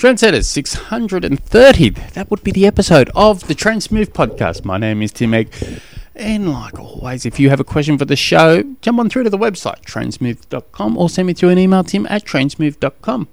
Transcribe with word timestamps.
Trendsetters 0.00 0.46
630. 0.46 1.90
That 2.14 2.30
would 2.30 2.42
be 2.42 2.50
the 2.52 2.66
episode 2.66 3.10
of 3.14 3.46
the 3.48 3.54
Trainsmooth 3.54 4.12
podcast. 4.12 4.64
My 4.64 4.78
name 4.78 5.02
is 5.02 5.12
Tim 5.12 5.34
Egg. 5.34 5.52
And 6.16 6.50
like 6.50 6.78
always, 6.80 7.26
if 7.26 7.38
you 7.38 7.50
have 7.50 7.60
a 7.60 7.64
question 7.64 7.98
for 7.98 8.06
the 8.06 8.16
show, 8.16 8.62
jump 8.80 8.98
on 8.98 9.10
through 9.10 9.24
to 9.24 9.30
the 9.30 9.36
website, 9.36 9.82
trainsmooth.com, 9.82 10.96
or 10.96 11.10
send 11.10 11.26
me 11.26 11.34
through 11.34 11.50
an 11.50 11.58
email, 11.58 11.84
tim 11.84 12.06
at 12.06 12.24
trainsmooth.com. 12.24 13.28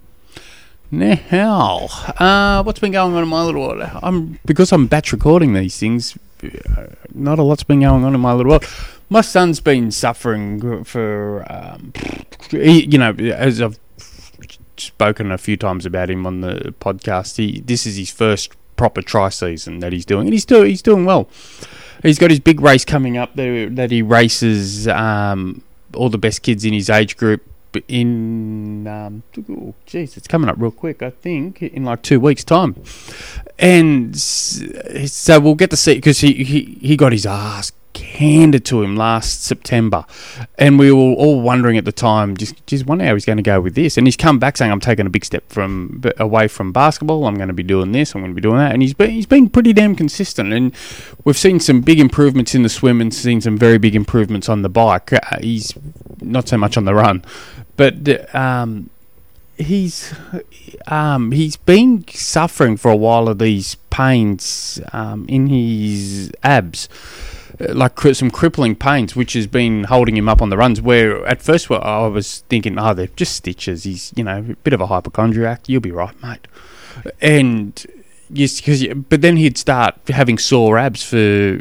Now, 0.91 1.87
uh, 2.19 2.63
what's 2.63 2.81
been 2.81 2.91
going 2.91 3.15
on 3.15 3.23
in 3.23 3.29
my 3.29 3.43
little 3.45 3.61
world? 3.61 3.89
I'm 4.03 4.37
because 4.45 4.73
I'm 4.73 4.87
batch 4.87 5.13
recording 5.13 5.53
these 5.53 5.79
things. 5.79 6.17
uh, 6.43 6.87
Not 7.13 7.39
a 7.39 7.43
lot's 7.43 7.63
been 7.63 7.79
going 7.79 8.03
on 8.03 8.13
in 8.13 8.19
my 8.19 8.33
little 8.33 8.49
world. 8.49 8.65
My 9.09 9.21
son's 9.21 9.61
been 9.61 9.89
suffering 9.89 10.83
for, 10.83 11.45
um, 11.49 11.93
you 12.51 12.97
know, 12.97 13.11
as 13.13 13.61
I've 13.61 13.79
spoken 14.79 15.31
a 15.31 15.37
few 15.37 15.57
times 15.57 15.85
about 15.85 16.09
him 16.09 16.25
on 16.25 16.41
the 16.41 16.73
podcast. 16.79 17.37
He 17.37 17.61
this 17.61 17.85
is 17.85 17.97
his 17.97 18.11
first 18.11 18.53
proper 18.75 19.01
tri 19.01 19.29
season 19.29 19.79
that 19.79 19.93
he's 19.93 20.05
doing, 20.05 20.27
and 20.27 20.33
he's 20.33 20.45
doing 20.45 20.69
he's 20.69 20.81
doing 20.81 21.05
well. 21.05 21.27
He's 22.03 22.19
got 22.19 22.29
his 22.29 22.39
big 22.39 22.61
race 22.61 22.85
coming 22.85 23.17
up 23.17 23.35
there 23.35 23.69
that 23.69 23.89
he 23.91 24.01
races 24.01 24.87
um, 24.87 25.63
all 25.95 26.09
the 26.09 26.17
best 26.17 26.43
kids 26.43 26.63
in 26.63 26.73
his 26.73 26.89
age 26.89 27.17
group 27.17 27.43
in 27.87 28.87
um 28.87 29.23
oh, 29.49 29.73
geez 29.85 30.17
it's 30.17 30.27
coming 30.27 30.49
up 30.49 30.55
real 30.57 30.71
quick 30.71 31.03
i 31.03 31.09
think 31.09 31.61
in 31.61 31.83
like 31.83 32.01
two 32.01 32.19
weeks 32.19 32.43
time 32.43 32.75
and 33.59 34.17
so 34.17 35.39
we'll 35.39 35.53
get 35.53 35.69
to 35.69 35.77
see 35.77 35.95
because 35.95 36.19
he, 36.19 36.43
he 36.43 36.77
he 36.81 36.97
got 36.97 37.11
his 37.11 37.25
ass 37.25 37.71
handed 37.95 38.65
to 38.65 38.81
him 38.81 38.95
last 38.95 39.43
september. 39.43 40.05
And 40.57 40.77
we 40.77 40.91
were 40.91 40.99
all 40.99 41.41
wondering 41.41 41.77
at 41.77 41.85
the 41.85 41.91
time 41.91 42.37
just 42.37 42.65
just 42.67 42.85
wonder 42.85 43.05
how 43.05 43.13
he's 43.13 43.25
going 43.25 43.37
to 43.37 43.43
go 43.43 43.59
with 43.61 43.75
this. 43.75 43.97
And 43.97 44.05
he's 44.05 44.17
come 44.17 44.39
back 44.39 44.57
saying 44.57 44.71
i'm 44.71 44.79
taking 44.79 45.05
a 45.05 45.09
big 45.09 45.25
step 45.25 45.47
from 45.49 46.03
away 46.17 46.47
from 46.47 46.71
basketball. 46.71 47.25
I'm 47.25 47.35
going 47.35 47.47
to 47.47 47.53
be 47.53 47.63
doing 47.63 47.91
this. 47.91 48.13
I'm 48.13 48.21
going 48.21 48.31
to 48.31 48.35
be 48.35 48.41
doing 48.41 48.57
that. 48.57 48.73
And 48.73 48.81
he's 48.81 48.93
been 48.93 49.11
he's 49.11 49.25
been 49.25 49.49
pretty 49.49 49.73
damn 49.73 49.95
consistent. 49.95 50.53
And 50.53 50.73
we've 51.23 51.37
seen 51.37 51.59
some 51.59 51.81
big 51.81 51.99
improvements 51.99 52.53
in 52.53 52.63
the 52.63 52.69
swim 52.69 53.01
and 53.01 53.13
seen 53.13 53.41
some 53.41 53.57
very 53.57 53.77
big 53.77 53.95
improvements 53.95 54.49
on 54.49 54.61
the 54.61 54.69
bike. 54.69 55.13
Uh, 55.13 55.19
he's 55.41 55.73
not 56.21 56.47
so 56.47 56.57
much 56.57 56.77
on 56.77 56.85
the 56.85 56.93
run. 56.93 57.23
But 57.75 58.33
um 58.35 58.89
he's 59.57 60.13
um, 60.87 61.31
he's 61.31 61.57
been 61.57 62.07
suffering 62.07 62.77
for 62.77 62.91
a 62.91 62.95
while 62.95 63.27
of 63.27 63.39
these 63.39 63.75
pains 63.89 64.79
um, 64.93 65.25
in 65.27 65.47
his 65.47 66.31
abs, 66.43 66.87
Uh, 67.59 67.73
like 67.73 67.99
some 67.99 68.29
crippling 68.29 68.75
pains, 68.75 69.15
which 69.15 69.33
has 69.33 69.47
been 69.47 69.85
holding 69.85 70.17
him 70.17 70.29
up 70.29 70.41
on 70.41 70.49
the 70.49 70.57
runs. 70.57 70.81
Where 70.81 71.25
at 71.25 71.41
first 71.41 71.69
well, 71.69 71.81
I 71.81 72.07
was 72.07 72.43
thinking, 72.49 72.77
oh, 72.77 72.93
they're 72.93 73.07
just 73.15 73.35
stitches. 73.35 73.83
He's 73.83 74.13
you 74.15 74.23
know 74.23 74.39
a 74.39 74.41
bit 74.41 74.73
of 74.73 74.81
a 74.81 74.87
hypochondriac. 74.87 75.67
You'll 75.67 75.81
be 75.81 75.91
right, 75.91 76.21
mate. 76.21 76.47
And 77.21 77.85
yes, 78.29 78.59
because 78.59 78.85
but 79.09 79.21
then 79.21 79.37
he'd 79.37 79.57
start 79.57 79.95
having 80.07 80.37
sore 80.37 80.77
abs 80.77 81.03
for 81.03 81.59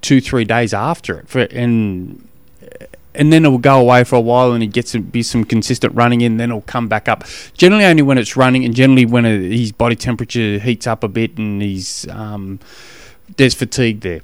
two 0.00 0.20
three 0.20 0.44
days 0.44 0.72
after 0.72 1.20
it, 1.20 1.28
for, 1.28 1.40
and 1.40 2.26
uh, 2.62 2.86
and 3.14 3.32
then 3.32 3.44
it 3.44 3.48
will 3.48 3.58
go 3.58 3.80
away 3.80 4.04
for 4.04 4.16
a 4.16 4.20
while 4.20 4.52
and 4.52 4.62
he 4.62 4.68
gets 4.68 4.92
some, 4.92 5.02
be 5.02 5.22
some 5.22 5.44
consistent 5.44 5.94
running 5.94 6.20
in, 6.20 6.36
then 6.36 6.50
it'll 6.50 6.60
come 6.62 6.86
back 6.86 7.08
up. 7.08 7.24
Generally, 7.54 7.86
only 7.86 8.02
when 8.02 8.18
it's 8.18 8.36
running, 8.36 8.64
and 8.64 8.74
generally 8.74 9.06
when 9.06 9.24
his 9.24 9.72
body 9.72 9.96
temperature 9.96 10.58
heats 10.58 10.86
up 10.86 11.02
a 11.02 11.08
bit 11.08 11.36
and 11.38 11.62
he's 11.62 12.06
um, 12.08 12.60
there's 13.36 13.54
fatigue 13.54 14.00
there. 14.00 14.20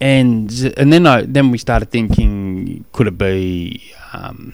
And 0.00 0.74
and 0.76 0.92
then 0.92 1.06
I 1.06 1.22
then 1.22 1.50
we 1.50 1.58
started 1.58 1.90
thinking, 1.90 2.84
could 2.92 3.06
it 3.06 3.18
be 3.18 3.92
um, 4.12 4.52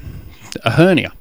a 0.64 0.70
hernia? 0.70 1.12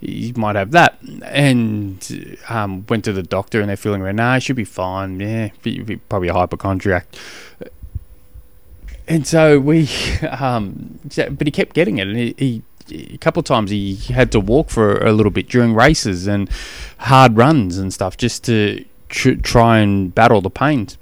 He 0.00 0.32
might 0.36 0.56
have 0.56 0.72
that, 0.72 0.98
and 1.24 2.38
um, 2.48 2.84
went 2.88 3.04
to 3.04 3.12
the 3.12 3.22
doctor, 3.22 3.60
and 3.60 3.68
they're 3.68 3.76
feeling 3.76 4.02
around. 4.02 4.16
Nah, 4.16 4.38
should 4.38 4.56
be 4.56 4.64
fine. 4.64 5.20
Yeah, 5.20 5.48
probably 6.08 6.28
a 6.28 6.34
hypochondriac 6.34 7.06
and 9.08 9.26
so 9.26 9.58
we, 9.58 9.88
um, 10.30 10.98
but 11.16 11.46
he 11.46 11.50
kept 11.50 11.74
getting 11.74 11.98
it, 11.98 12.08
and 12.08 12.16
he, 12.16 12.34
he 12.38 12.62
a 13.14 13.18
couple 13.18 13.40
of 13.40 13.46
times 13.46 13.70
he 13.70 13.96
had 13.96 14.30
to 14.30 14.38
walk 14.38 14.70
for 14.70 14.98
a 14.98 15.12
little 15.12 15.32
bit 15.32 15.48
during 15.48 15.74
races 15.74 16.28
and 16.28 16.48
hard 16.98 17.36
runs 17.36 17.78
and 17.78 17.92
stuff 17.92 18.16
just 18.16 18.44
to 18.44 18.84
tr- 19.08 19.34
try 19.34 19.78
and 19.78 20.14
battle 20.14 20.40
the 20.40 20.50
pains. 20.50 20.96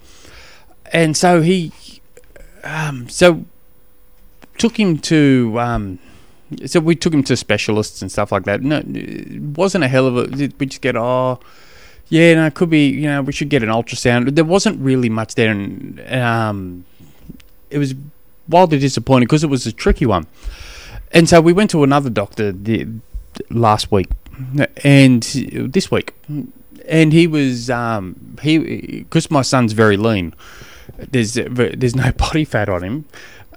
And 0.93 1.15
so 1.15 1.43
he, 1.43 1.73
um, 2.65 3.09
so 3.09 3.45
took 4.59 4.79
him 4.79 4.99
to, 4.99 5.57
um, 5.59 5.99
so 6.67 6.81
we 6.81 6.95
took 6.95 7.13
him 7.13 7.23
to 7.25 7.37
specialists 7.37 8.03
and 8.03 8.11
stuff 8.11 8.33
like 8.33 8.45
that. 8.45 8.63
No, 8.63 8.83
it 8.87 9.41
wasn't 9.41 9.85
a 9.85 9.89
hell 9.89 10.07
of 10.07 10.17
a. 10.17 10.51
We 10.59 10.67
just 10.67 10.81
get 10.81 10.97
oh. 10.97 11.41
Yeah, 12.09 12.35
no, 12.35 12.47
it 12.47 12.55
could 12.55 12.71
be. 12.71 12.89
You 12.89 13.09
know, 13.09 13.23
we 13.23 13.33
should 13.33 13.49
get 13.49 13.63
an 13.63 13.71
ultrasound. 13.71 14.35
There 14.35 14.45
wasn't 14.45 14.79
really 14.81 15.09
much 15.09 15.35
there, 15.35 15.51
and 15.51 16.01
um, 16.13 16.85
it 17.71 17.79
was 17.79 17.95
wildly 18.49 18.79
disappointing 18.79 19.27
because 19.27 19.43
it 19.43 19.49
was 19.49 19.67
a 19.67 19.73
tricky 19.73 20.07
one. 20.07 20.27
And 21.13 21.29
so 21.29 21.41
we 21.41 21.53
went 21.53 21.71
to 21.71 21.83
another 21.83 22.11
doctor 22.11 22.53
the, 22.53 22.87
last 23.51 23.91
week 23.91 24.09
and 24.83 25.23
this 25.23 25.91
week, 25.91 26.13
and 26.87 27.13
he 27.13 27.27
was 27.27 27.71
um, 27.71 28.37
he 28.43 28.59
because 29.01 29.31
my 29.31 29.43
son's 29.43 29.73
very 29.73 29.97
lean. 29.97 30.35
There's 30.97 31.34
there's 31.34 31.97
no 31.97 32.12
body 32.12 32.45
fat 32.45 32.69
on 32.69 32.83
him. 32.83 33.05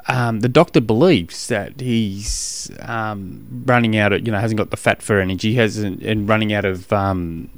Um, 0.10 0.40
the 0.40 0.48
doctor 0.50 0.80
believes 0.80 1.48
that 1.48 1.80
he's 1.82 2.72
um, 2.80 3.64
running 3.66 3.98
out 3.98 4.14
of 4.14 4.26
you 4.26 4.32
know 4.32 4.40
hasn't 4.40 4.58
got 4.58 4.70
the 4.70 4.78
fat 4.78 5.02
for 5.02 5.20
energy 5.20 5.56
hasn't 5.56 6.02
and 6.02 6.28
running 6.30 6.54
out 6.54 6.66
of 6.66 6.92
um, 6.94 7.50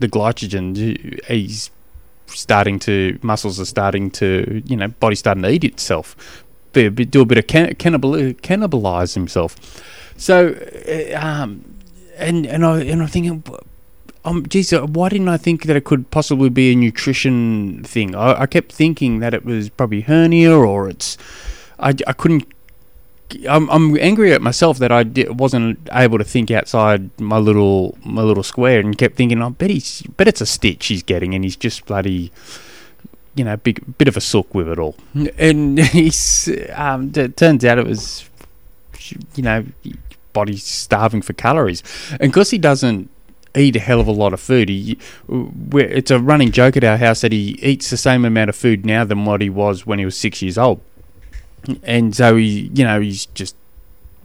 the 0.00 0.08
glycogen. 0.08 1.24
He's 1.26 1.70
starting 2.26 2.78
to 2.80 3.18
muscles 3.22 3.60
are 3.60 3.64
starting 3.64 4.10
to 4.10 4.62
you 4.66 4.76
know 4.76 4.88
body 4.88 5.14
starting 5.14 5.42
to 5.44 5.50
eat 5.50 5.64
itself 5.64 6.42
do 6.72 6.88
a 7.22 7.24
bit 7.24 7.38
of 7.38 7.46
can, 7.46 7.74
cannibal, 7.76 8.12
cannibalize 8.12 9.14
himself 9.14 9.56
so 10.18 10.48
uh, 10.88 11.18
um 11.18 11.64
and 12.18 12.46
and 12.46 12.64
I 12.64 12.80
and 12.82 13.02
I'm 13.02 13.08
thinking 13.08 13.42
um 14.26 14.46
geez 14.46 14.72
uh, 14.72 14.86
why 14.86 15.08
didn't 15.08 15.28
I 15.28 15.36
think 15.36 15.64
that 15.64 15.76
it 15.76 15.84
could 15.84 16.10
possibly 16.10 16.48
be 16.50 16.72
a 16.72 16.76
nutrition 16.76 17.82
thing 17.84 18.14
I, 18.14 18.42
I 18.42 18.46
kept 18.46 18.72
thinking 18.72 19.20
that 19.20 19.32
it 19.32 19.44
was 19.44 19.70
probably 19.70 20.02
hernia 20.02 20.54
or 20.54 20.88
it's 20.88 21.16
I, 21.78 21.94
I 22.06 22.12
couldn't 22.12 22.46
I'm, 23.48 23.68
I'm 23.70 23.98
angry 23.98 24.32
at 24.32 24.40
myself 24.40 24.78
that 24.78 24.92
I 24.92 25.02
di- 25.02 25.28
wasn't 25.28 25.78
able 25.92 26.18
to 26.18 26.24
think 26.24 26.50
outside 26.50 27.10
my 27.20 27.38
little 27.38 27.98
my 28.04 28.22
little 28.22 28.42
square 28.42 28.80
and 28.80 28.96
kept 28.96 29.16
thinking, 29.16 29.42
I 29.42 29.48
bet 29.48 29.70
he's 29.70 30.02
bet 30.02 30.28
it's 30.28 30.40
a 30.40 30.46
stitch 30.46 30.86
he's 30.86 31.02
getting, 31.02 31.34
and 31.34 31.42
he's 31.42 31.56
just 31.56 31.86
bloody, 31.86 32.30
you 33.34 33.44
know, 33.44 33.56
big 33.56 33.98
bit 33.98 34.08
of 34.08 34.16
a 34.16 34.20
sook 34.20 34.54
with 34.54 34.68
it 34.68 34.78
all. 34.78 34.94
And 35.38 35.78
he's 35.90 36.48
um, 36.74 37.12
it 37.16 37.36
turns 37.36 37.64
out 37.64 37.78
it 37.78 37.86
was, 37.86 38.28
you 39.34 39.42
know, 39.42 39.64
body's 40.32 40.64
starving 40.64 41.22
for 41.22 41.32
calories, 41.32 41.82
and 42.20 42.32
because 42.32 42.50
he 42.50 42.58
doesn't 42.58 43.10
eat 43.56 43.76
a 43.76 43.80
hell 43.80 44.00
of 44.00 44.06
a 44.06 44.12
lot 44.12 44.32
of 44.32 44.40
food. 44.40 44.68
He, 44.68 44.98
it's 45.28 46.10
a 46.10 46.20
running 46.20 46.52
joke 46.52 46.76
at 46.76 46.84
our 46.84 46.96
house 46.96 47.22
that 47.22 47.32
he 47.32 47.58
eats 47.62 47.90
the 47.90 47.96
same 47.96 48.24
amount 48.24 48.50
of 48.50 48.56
food 48.56 48.84
now 48.84 49.04
than 49.04 49.24
what 49.24 49.40
he 49.40 49.50
was 49.50 49.86
when 49.86 49.98
he 49.98 50.04
was 50.04 50.16
six 50.16 50.42
years 50.42 50.58
old 50.58 50.80
and 51.82 52.14
so 52.14 52.36
he, 52.36 52.70
you 52.74 52.84
know, 52.84 53.00
he's 53.00 53.26
just 53.26 53.56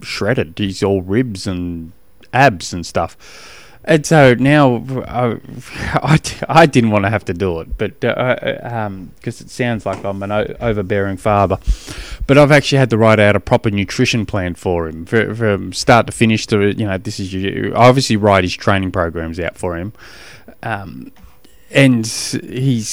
shredded. 0.01 0.57
He's 0.57 0.83
all 0.83 1.01
ribs 1.01 1.47
and 1.47 1.91
abs 2.33 2.73
and 2.73 2.85
stuff. 2.85 3.17
And 3.83 4.05
so 4.05 4.35
now, 4.35 4.85
I, 5.07 5.39
I, 6.03 6.19
I 6.47 6.65
didn't 6.65 6.91
want 6.91 7.05
to 7.05 7.09
have 7.09 7.25
to 7.25 7.33
do 7.33 7.61
it, 7.61 7.77
but 7.77 8.03
uh, 8.03 8.59
um, 8.61 9.11
because 9.15 9.41
it 9.41 9.49
sounds 9.49 9.85
like 9.85 10.03
I'm 10.03 10.21
an 10.21 10.31
o- 10.31 10.55
overbearing 10.59 11.17
father, 11.17 11.57
but 12.27 12.37
I've 12.37 12.51
actually 12.51 12.77
had 12.77 12.91
to 12.91 12.97
write 12.97 13.19
out 13.19 13.35
a 13.35 13.39
proper 13.39 13.71
nutrition 13.71 14.25
plan 14.25 14.53
for 14.53 14.87
him 14.87 15.05
for, 15.05 15.33
from 15.33 15.73
start 15.73 16.05
to 16.05 16.11
finish. 16.11 16.45
To 16.47 16.69
you 16.77 16.85
know, 16.85 16.97
this 16.97 17.19
is 17.19 17.33
you. 17.33 17.73
I 17.75 17.87
obviously 17.87 18.17
write 18.17 18.43
his 18.43 18.55
training 18.55 18.91
programs 18.91 19.39
out 19.39 19.57
for 19.57 19.75
him. 19.77 19.93
Um, 20.61 21.11
and 21.71 22.05
he's 22.05 22.89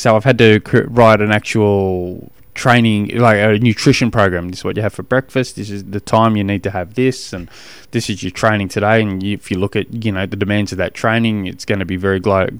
so 0.00 0.14
I've 0.14 0.24
had 0.24 0.38
to 0.38 0.60
write 0.90 1.20
an 1.20 1.32
actual 1.32 2.30
training 2.54 3.16
like 3.16 3.38
a 3.38 3.58
nutrition 3.58 4.10
program. 4.10 4.48
This 4.48 4.60
is 4.60 4.64
what 4.64 4.76
you 4.76 4.82
have 4.82 4.92
for 4.92 5.02
breakfast. 5.02 5.56
This 5.56 5.70
is 5.70 5.84
the 5.84 6.00
time 6.00 6.36
you 6.36 6.44
need 6.44 6.62
to 6.64 6.70
have 6.70 6.94
this 6.94 7.32
and 7.32 7.48
this 7.92 8.10
is 8.10 8.22
your 8.22 8.30
training 8.30 8.68
today. 8.68 9.02
And 9.02 9.22
you, 9.22 9.34
if 9.34 9.50
you 9.50 9.58
look 9.58 9.76
at 9.76 10.04
you 10.04 10.12
know 10.12 10.26
the 10.26 10.36
demands 10.36 10.72
of 10.72 10.78
that 10.78 10.94
training 10.94 11.46
it's 11.46 11.64
going 11.64 11.78
to 11.78 11.84
be 11.84 11.96
very 11.96 12.20
gly- 12.20 12.50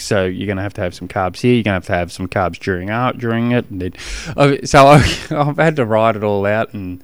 so 0.00 0.24
you're 0.24 0.46
going 0.46 0.56
to 0.56 0.62
have 0.62 0.74
to 0.74 0.80
have 0.80 0.94
some 0.94 1.08
carbs 1.08 1.40
here. 1.40 1.54
You're 1.54 1.62
going 1.62 1.72
to 1.72 1.76
have 1.80 1.86
to 1.86 1.94
have 1.94 2.12
some 2.12 2.28
carbs 2.28 2.58
during 2.58 2.90
out 2.90 3.18
during 3.18 3.52
it. 3.52 3.68
And 3.70 3.80
then, 3.80 3.92
uh, 4.36 4.56
so 4.64 4.86
I, 4.86 5.04
I've 5.30 5.56
had 5.56 5.76
to 5.76 5.84
write 5.84 6.16
it 6.16 6.24
all 6.24 6.46
out 6.46 6.72
and 6.74 7.02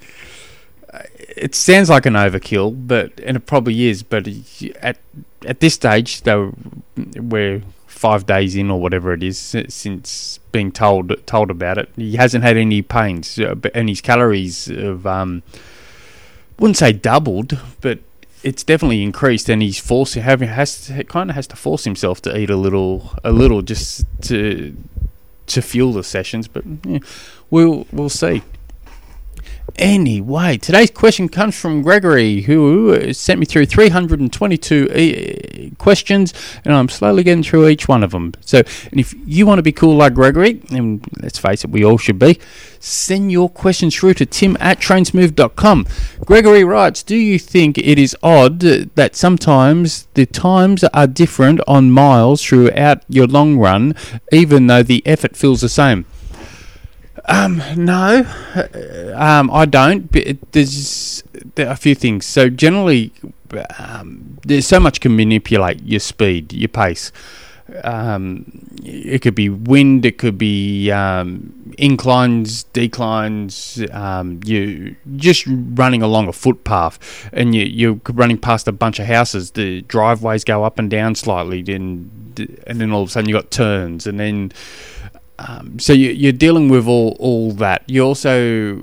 it 1.37 1.55
sounds 1.55 1.91
like 1.91 2.07
an 2.07 2.15
overkill 2.15 2.87
but 2.87 3.13
and 3.21 3.37
it 3.37 3.47
probably 3.47 3.87
is 3.87 4.03
but 4.03 4.27
at 4.81 4.97
at 5.45 5.61
this 5.61 5.75
stage 5.75 6.23
though 6.23 6.55
we're 7.17 7.63
five 7.97 8.27
days 8.27 8.55
in 8.55 8.71
or 8.71 8.79
whatever 8.79 9.13
it 9.15 9.23
is 9.23 9.39
since 9.39 10.39
being 10.53 10.71
told 10.71 11.27
told 11.27 11.51
about 11.51 11.79
it. 11.79 11.89
He 11.97 12.17
hasn't 12.17 12.45
had 12.45 12.57
any 12.57 12.83
pains, 12.83 13.39
uh, 13.39 13.55
and 13.75 13.89
his 13.89 14.01
calories 14.01 14.67
have 14.67 15.07
um, 15.07 15.43
wouldn't 16.59 16.77
say 16.77 16.93
doubled, 16.93 17.59
but 17.81 18.01
it's 18.43 18.63
definitely 18.63 19.03
increased, 19.03 19.49
and 19.49 19.63
he's 19.63 19.81
forcing 19.81 20.23
having 20.23 20.49
has 20.49 20.87
to, 20.87 21.05
kind 21.05 21.31
of 21.31 21.37
has 21.37 21.47
to 21.49 21.57
force 21.57 21.85
himself 21.85 22.21
to 22.23 22.39
eat 22.39 22.51
a 22.51 22.57
little, 22.57 23.15
a 23.25 23.33
little 23.33 23.63
just 23.63 24.05
to 24.23 24.77
to 25.47 25.63
fuel 25.63 25.93
the 25.93 26.05
sessions. 26.05 26.49
But 26.49 26.65
yeah, 26.85 26.99
we'll 27.51 27.87
we'll 27.93 28.11
see. 28.11 28.43
Anyway, 29.75 30.57
today's 30.57 30.91
question 30.91 31.29
comes 31.29 31.59
from 31.59 31.83
Gregory, 31.83 32.43
who 32.43 32.95
uh, 32.95 33.13
sent 33.13 33.41
me 33.41 33.45
through 33.45 33.67
322 33.67 34.91
e- 34.95 35.71
uh, 35.73 35.75
questions, 35.77 36.33
and 36.65 36.73
I'm 36.73 36.89
slowly 36.89 37.23
getting 37.25 37.43
through 37.43 37.69
each 37.69 37.89
one 37.89 38.03
of 38.03 38.13
them. 38.13 38.33
So, 38.41 38.63
and 38.91 39.01
if 39.01 39.13
you 39.27 39.45
want 39.45 39.59
to 39.59 39.63
be 39.63 39.73
cool 39.73 39.97
like 39.97 40.15
Gregory, 40.15 40.63
and 40.71 41.05
let's 41.21 41.39
face 41.39 41.63
it, 41.65 41.71
we 41.71 41.85
all 41.85 41.99
should 41.99 42.19
be, 42.19 42.39
send 42.79 43.31
your 43.31 43.51
questions 43.51 43.95
through 43.95 44.15
to 44.15 44.25
tim 44.25 44.57
at 44.61 44.79
trainsmooth.com. 44.79 45.87
Gregory 46.25 46.65
writes, 46.65 47.03
Do 47.03 47.17
you 47.17 47.39
think 47.39 47.77
it 47.77 47.99
is 47.99 48.17
odd 48.23 48.61
that 48.61 49.15
sometimes 49.15 50.07
the 50.15 50.27
times 50.27 50.85
are 50.85 51.07
different 51.07 51.61
on 51.67 51.91
miles 51.91 52.43
throughout 52.43 53.03
your 53.09 53.27
long 53.27 53.59
run, 53.59 53.95
even 54.33 54.69
though 54.69 54.83
the 54.83 55.07
effort 55.07 55.37
feels 55.37 55.61
the 55.61 55.69
same? 55.69 56.07
Um, 57.29 57.63
no, 57.77 58.25
um, 59.15 59.51
I 59.51 59.67
don't. 59.67 60.11
But 60.11 60.37
there's 60.53 61.23
there 61.55 61.69
are 61.69 61.73
a 61.73 61.77
few 61.77 61.95
things. 61.95 62.25
So 62.25 62.49
generally, 62.49 63.13
um, 63.79 64.39
there's 64.45 64.67
so 64.67 64.81
much 64.81 65.01
can 65.01 65.17
manipulate 65.17 65.83
your 65.83 66.01
speed, 66.01 66.53
your 66.53 66.69
pace. 66.69 67.13
Um, 67.83 68.45
it 68.85 69.23
could 69.23 69.35
be 69.35 69.49
wind, 69.49 70.07
it 70.07 70.19
could 70.19 70.39
be 70.39 70.91
um, 70.93 71.75
inclines, 71.79 72.63
declines. 72.63 73.83
Um, 73.91 74.41
you 74.45 74.95
just 75.17 75.47
running 75.49 76.01
along 76.01 76.29
a 76.29 76.33
footpath, 76.33 77.29
and 77.33 77.57
you 77.57 77.65
you're 77.65 78.01
running 78.13 78.39
past 78.39 78.69
a 78.69 78.73
bunch 78.73 79.01
of 79.01 79.07
houses. 79.07 79.51
The 79.51 79.83
driveways 79.83 80.45
go 80.45 80.63
up 80.63 80.79
and 80.79 80.89
down 80.89 81.17
slightly, 81.17 81.63
then 81.63 82.11
and 82.69 82.81
then 82.81 82.93
all 82.93 83.03
of 83.03 83.09
a 83.09 83.11
sudden 83.11 83.29
you 83.29 83.35
got 83.35 83.51
turns, 83.51 84.07
and 84.07 84.21
then 84.21 84.53
um, 85.39 85.79
so 85.79 85.93
you, 85.93 86.29
are 86.29 86.33
dealing 86.33 86.69
with 86.69 86.87
all, 86.87 87.17
all 87.19 87.53
that. 87.53 87.83
You 87.87 88.03
also, 88.03 88.81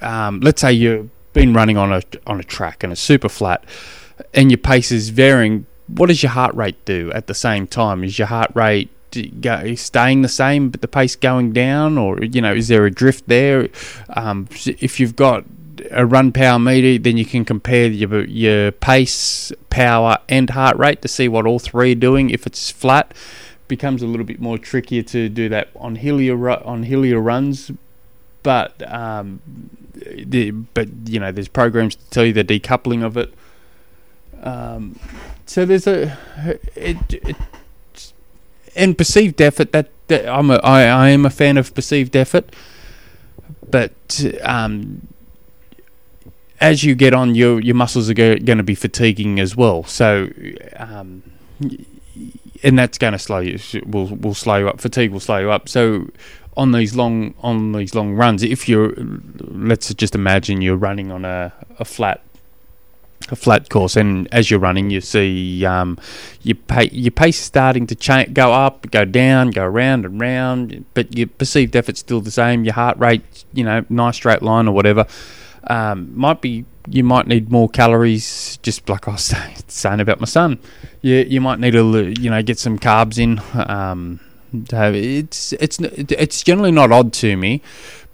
um, 0.00 0.40
let's 0.40 0.60
say 0.60 0.72
you've 0.72 1.10
been 1.32 1.52
running 1.52 1.76
on 1.76 1.92
a 1.92 2.02
on 2.26 2.40
a 2.40 2.44
track 2.44 2.82
and 2.82 2.92
it's 2.92 3.00
super 3.00 3.28
flat, 3.28 3.64
and 4.34 4.50
your 4.50 4.58
pace 4.58 4.90
is 4.90 5.10
varying. 5.10 5.66
What 5.88 6.06
does 6.06 6.22
your 6.22 6.30
heart 6.30 6.54
rate 6.54 6.82
do 6.84 7.10
at 7.12 7.26
the 7.26 7.34
same 7.34 7.66
time? 7.66 8.04
Is 8.04 8.18
your 8.18 8.28
heart 8.28 8.50
rate 8.54 8.90
go, 9.40 9.74
staying 9.74 10.22
the 10.22 10.28
same, 10.28 10.70
but 10.70 10.80
the 10.80 10.88
pace 10.88 11.16
going 11.16 11.52
down, 11.52 11.98
or 11.98 12.22
you 12.22 12.40
know, 12.40 12.54
is 12.54 12.68
there 12.68 12.86
a 12.86 12.90
drift 12.90 13.28
there? 13.28 13.68
Um, 14.10 14.48
if 14.66 15.00
you've 15.00 15.16
got 15.16 15.44
a 15.90 16.06
run 16.06 16.32
power 16.32 16.58
meter, 16.58 16.98
then 17.02 17.16
you 17.16 17.24
can 17.24 17.44
compare 17.44 17.88
your 17.88 18.24
your 18.24 18.72
pace, 18.72 19.52
power, 19.68 20.18
and 20.28 20.50
heart 20.50 20.76
rate 20.78 21.02
to 21.02 21.08
see 21.08 21.28
what 21.28 21.46
all 21.46 21.58
three 21.58 21.92
are 21.92 21.96
doing. 21.96 22.30
If 22.30 22.46
it's 22.46 22.70
flat, 22.70 23.12
becomes 23.70 24.02
a 24.02 24.06
little 24.06 24.26
bit 24.26 24.40
more 24.40 24.58
trickier 24.58 25.02
to 25.04 25.30
do 25.30 25.48
that 25.48 25.70
on 25.74 25.96
hillier 25.96 26.50
on 26.66 26.82
hillier 26.82 27.18
runs. 27.18 27.70
But 28.42 28.82
um, 28.92 29.40
the, 29.94 30.50
but 30.50 30.88
you 31.06 31.18
know, 31.18 31.32
there's 31.32 31.48
programs 31.48 31.96
to 31.96 32.10
tell 32.10 32.26
you 32.26 32.34
the 32.34 32.44
decoupling 32.44 33.02
of 33.02 33.16
it. 33.16 33.32
Um, 34.42 34.98
so 35.46 35.64
there's 35.64 35.86
a 35.86 36.18
it, 36.74 36.98
it 37.12 37.36
and 38.76 38.96
perceived 38.96 39.40
effort 39.40 39.72
that, 39.72 39.90
that 40.08 40.28
I'm 40.28 40.50
a 40.50 40.56
I, 40.56 40.82
I 40.82 41.08
am 41.10 41.26
a 41.26 41.30
fan 41.30 41.56
of 41.56 41.74
perceived 41.74 42.16
effort, 42.16 42.54
but 43.70 44.24
um, 44.42 45.08
as 46.60 46.84
you 46.84 46.94
get 46.94 47.14
on, 47.14 47.34
your 47.34 47.60
your 47.60 47.74
muscles 47.74 48.08
are 48.10 48.14
going 48.14 48.58
to 48.58 48.62
be 48.62 48.74
fatiguing 48.74 49.40
as 49.40 49.56
well. 49.56 49.84
So 49.84 50.30
um, 50.76 51.22
and 52.62 52.78
that's 52.78 52.98
going 52.98 53.12
to 53.12 53.18
slow 53.18 53.38
you. 53.40 53.58
Will 53.86 54.06
will 54.06 54.34
slow 54.34 54.56
you 54.56 54.68
up. 54.68 54.80
Fatigue 54.80 55.10
will 55.10 55.20
slow 55.20 55.38
you 55.38 55.50
up. 55.50 55.68
So 55.68 56.08
on 56.56 56.72
these 56.72 56.94
long 56.94 57.34
on 57.40 57.72
these 57.72 57.94
long 57.94 58.14
runs, 58.14 58.42
if 58.42 58.68
you're 58.68 58.92
let's 59.40 59.92
just 59.94 60.14
imagine 60.14 60.60
you're 60.62 60.76
running 60.76 61.10
on 61.10 61.24
a, 61.24 61.52
a 61.78 61.84
flat 61.84 62.22
a 63.28 63.36
flat 63.36 63.68
course, 63.68 63.96
and 63.96 64.26
as 64.32 64.50
you're 64.50 64.60
running, 64.60 64.90
you 64.90 65.00
see 65.00 65.64
um, 65.64 65.98
your 66.42 66.56
pace 66.56 66.92
your 66.92 67.10
pace 67.10 67.38
starting 67.38 67.86
to 67.86 67.94
change, 67.94 68.32
go 68.34 68.52
up, 68.52 68.90
go 68.90 69.04
down, 69.04 69.50
go 69.50 69.64
round 69.66 70.04
and 70.04 70.20
round, 70.20 70.84
but 70.94 71.16
your 71.16 71.28
perceived 71.28 71.76
effort's 71.76 72.00
still 72.00 72.20
the 72.20 72.30
same. 72.30 72.64
Your 72.64 72.74
heart 72.74 72.98
rate, 72.98 73.44
you 73.52 73.62
know, 73.64 73.84
nice 73.88 74.16
straight 74.16 74.42
line 74.42 74.68
or 74.68 74.74
whatever, 74.74 75.06
um, 75.64 76.16
might 76.18 76.40
be 76.40 76.64
you 76.88 77.04
might 77.04 77.26
need 77.26 77.50
more 77.50 77.68
calories. 77.68 78.58
Just 78.62 78.88
like 78.88 79.08
I 79.08 79.12
was 79.12 79.34
saying 79.68 80.00
about 80.00 80.20
my 80.20 80.26
son, 80.26 80.58
you 81.02 81.16
you 81.16 81.40
might 81.40 81.58
need 81.60 81.72
to 81.72 82.14
you 82.20 82.30
know 82.30 82.42
get 82.42 82.58
some 82.58 82.78
carbs 82.78 83.18
in. 83.18 83.40
Um, 83.54 84.20
it's 84.52 85.52
it's 85.54 85.78
it's 85.80 86.42
generally 86.42 86.72
not 86.72 86.90
odd 86.90 87.12
to 87.14 87.36
me 87.36 87.62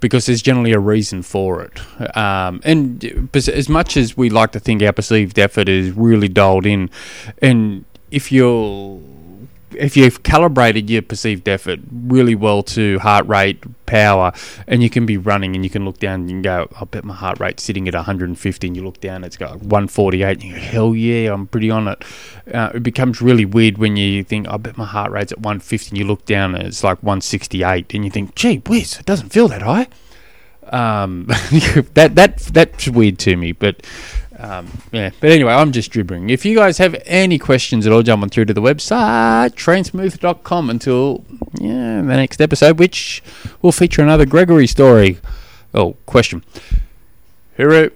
because 0.00 0.26
there's 0.26 0.42
generally 0.42 0.72
a 0.72 0.78
reason 0.78 1.22
for 1.22 1.62
it. 1.62 2.16
Um, 2.16 2.60
and 2.64 3.28
as 3.34 3.68
much 3.68 3.96
as 3.96 4.16
we 4.16 4.28
like 4.28 4.52
to 4.52 4.60
think 4.60 4.82
our 4.82 4.92
perceived 4.92 5.38
effort 5.38 5.68
is 5.68 5.92
really 5.92 6.28
dialed 6.28 6.66
in, 6.66 6.90
and 7.40 7.84
if 8.10 8.30
you're 8.30 9.00
if 9.76 9.96
you've 9.96 10.22
calibrated 10.22 10.90
your 10.90 11.02
perceived 11.02 11.48
effort 11.48 11.80
really 11.92 12.34
well 12.34 12.62
to 12.62 12.98
heart 12.98 13.26
rate, 13.26 13.62
power, 13.86 14.32
and 14.66 14.82
you 14.82 14.90
can 14.90 15.06
be 15.06 15.16
running 15.16 15.54
and 15.54 15.64
you 15.64 15.70
can 15.70 15.84
look 15.84 15.98
down 15.98 16.20
and 16.20 16.30
you 16.30 16.34
can 16.34 16.42
go, 16.42 16.68
I 16.80 16.84
bet 16.84 17.04
my 17.04 17.14
heart 17.14 17.38
rate's 17.40 17.62
sitting 17.62 17.86
at 17.88 17.94
150, 17.94 18.66
and 18.66 18.76
you 18.76 18.84
look 18.84 19.00
down, 19.00 19.24
it's 19.24 19.36
got 19.36 19.50
148, 19.60 20.32
and 20.32 20.42
you 20.42 20.54
go, 20.54 20.60
hell 20.60 20.94
yeah, 20.94 21.32
I'm 21.32 21.46
pretty 21.46 21.70
on 21.70 21.88
it. 21.88 22.04
Uh, 22.52 22.70
it 22.74 22.82
becomes 22.82 23.20
really 23.20 23.44
weird 23.44 23.78
when 23.78 23.96
you 23.96 24.24
think, 24.24 24.48
I 24.48 24.56
bet 24.56 24.76
my 24.76 24.86
heart 24.86 25.10
rate's 25.12 25.32
at 25.32 25.38
150, 25.38 25.90
and 25.90 25.98
you 25.98 26.04
look 26.04 26.24
down 26.24 26.54
and 26.54 26.66
it's 26.66 26.82
like 26.82 27.02
168, 27.02 27.94
and 27.94 28.04
you 28.04 28.10
think, 28.10 28.34
gee 28.34 28.58
whiz, 28.66 28.98
it 28.98 29.06
doesn't 29.06 29.30
feel 29.30 29.48
that 29.48 29.62
high. 29.62 29.88
Um, 30.68 31.26
that 31.94 32.12
that 32.16 32.38
that's 32.38 32.88
weird 32.88 33.20
to 33.20 33.36
me, 33.36 33.52
but 33.52 33.86
um, 34.38 34.68
yeah, 34.92 35.10
but 35.20 35.30
anyway, 35.30 35.52
I'm 35.52 35.72
just 35.72 35.90
dribbling. 35.90 36.30
If 36.30 36.44
you 36.44 36.54
guys 36.56 36.78
have 36.78 36.94
any 37.06 37.38
questions 37.38 37.86
at 37.86 37.92
all, 37.92 38.02
jump 38.02 38.22
on 38.22 38.28
through 38.28 38.46
to 38.46 38.54
the 38.54 38.60
website, 38.60 39.54
trainsmooth.com 39.54 40.70
until 40.70 41.24
yeah, 41.58 42.02
the 42.02 42.16
next 42.16 42.40
episode, 42.40 42.78
which 42.78 43.22
will 43.62 43.72
feature 43.72 44.02
another 44.02 44.26
Gregory 44.26 44.66
story. 44.66 45.18
Oh, 45.74 45.96
question. 46.06 46.44
Hero. 47.56 47.90